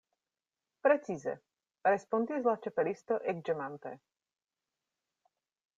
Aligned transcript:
"Precize," 0.87 1.33
respondis 1.91 2.49
la 2.49 2.57
Ĉapelisto, 2.65 3.19
ekĝemante. 3.35 3.95